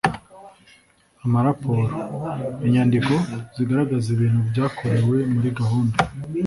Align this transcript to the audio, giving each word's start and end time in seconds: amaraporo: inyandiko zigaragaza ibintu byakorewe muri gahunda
amaraporo: 1.25 1.83
inyandiko 2.67 3.13
zigaragaza 3.55 4.07
ibintu 4.15 4.39
byakorewe 4.49 5.17
muri 5.33 5.49
gahunda 5.59 5.97